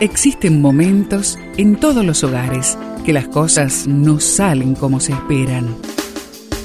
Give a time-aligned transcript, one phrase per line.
[0.00, 5.74] Existen momentos en todos los hogares que las cosas no salen como se esperan.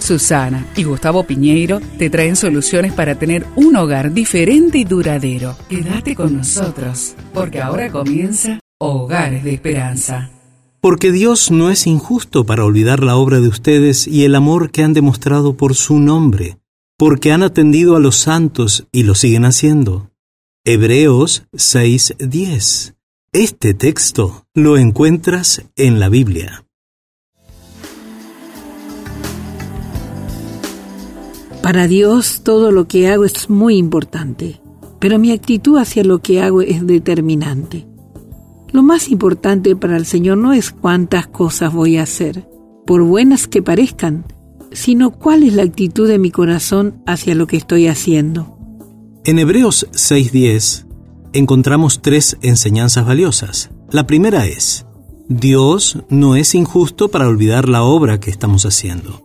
[0.01, 5.55] Susana y Gustavo Piñeiro te traen soluciones para tener un hogar diferente y duradero.
[5.69, 10.29] Quédate con nosotros, porque ahora comienza Hogares de Esperanza.
[10.81, 14.83] Porque Dios no es injusto para olvidar la obra de ustedes y el amor que
[14.83, 16.57] han demostrado por su nombre,
[16.97, 20.11] porque han atendido a los santos y lo siguen haciendo.
[20.65, 22.95] Hebreos 6:10
[23.33, 26.65] este texto lo encuentras en la Biblia.
[31.63, 34.59] Para Dios todo lo que hago es muy importante,
[34.99, 37.87] pero mi actitud hacia lo que hago es determinante.
[38.73, 42.49] Lo más importante para el Señor no es cuántas cosas voy a hacer,
[42.85, 44.25] por buenas que parezcan,
[44.73, 48.57] sino cuál es la actitud de mi corazón hacia lo que estoy haciendo.
[49.23, 50.90] En Hebreos 6:10
[51.33, 53.71] encontramos tres enseñanzas valiosas.
[53.89, 54.85] La primera es,
[55.27, 59.21] Dios no es injusto para olvidar la obra que estamos haciendo.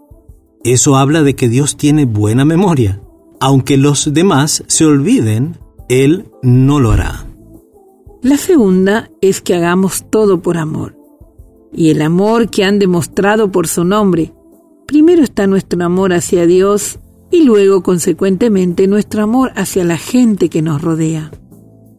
[0.64, 3.00] Eso habla de que Dios tiene buena memoria.
[3.40, 7.26] Aunque los demás se olviden, Él no lo hará.
[8.22, 10.96] La segunda es que hagamos todo por amor.
[11.72, 14.32] Y el amor que han demostrado por su nombre.
[14.86, 16.98] Primero está nuestro amor hacia Dios
[17.30, 21.30] y luego, consecuentemente, nuestro amor hacia la gente que nos rodea.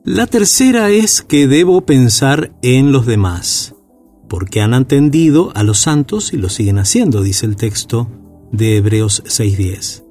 [0.07, 3.75] La tercera es que debo pensar en los demás,
[4.29, 8.07] porque han atendido a los santos y lo siguen haciendo, dice el texto
[8.53, 10.05] de Hebreos 6.10.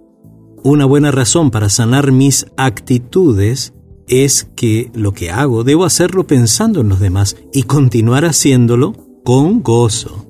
[0.62, 3.72] Una buena razón para sanar mis actitudes
[4.06, 8.92] es que lo que hago debo hacerlo pensando en los demás y continuar haciéndolo
[9.24, 10.27] con gozo.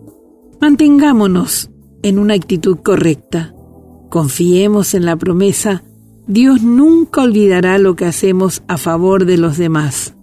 [0.60, 1.70] Mantengámonos
[2.04, 3.52] en una actitud correcta.
[4.10, 5.82] Confiemos en la promesa
[6.26, 10.14] Dios nunca olvidará lo que hacemos a favor de los demás.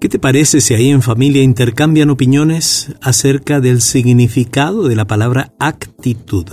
[0.00, 5.54] ¿Qué te parece si ahí en familia intercambian opiniones acerca del significado de la palabra
[5.58, 6.46] actitud?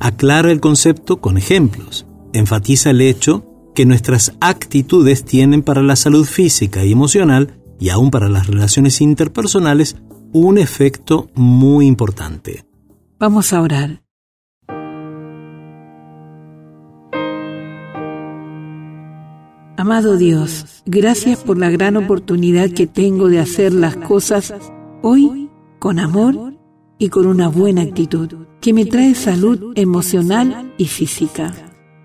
[0.00, 2.06] Aclara el concepto con ejemplos.
[2.32, 3.44] Enfatiza el hecho
[3.74, 9.00] que nuestras actitudes tienen para la salud física y emocional y aún para las relaciones
[9.00, 9.96] interpersonales
[10.32, 12.64] un efecto muy importante.
[13.18, 14.02] Vamos a orar.
[19.78, 24.52] Amado Dios, gracias por la gran oportunidad que tengo de hacer las cosas
[25.02, 26.54] hoy con amor
[26.98, 28.28] y con una buena actitud,
[28.60, 31.54] que me trae salud emocional y física.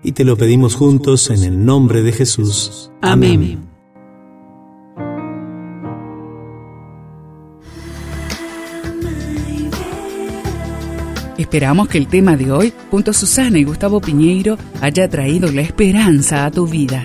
[0.04, 2.92] Y te lo pedimos juntos en el nombre de Jesús.
[3.02, 3.58] Amén.
[11.36, 15.62] Esperamos que el tema de hoy, junto a Susana y Gustavo Piñeiro, haya traído la
[15.62, 17.04] esperanza a tu vida.